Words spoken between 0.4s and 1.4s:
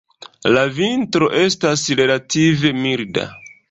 La vintro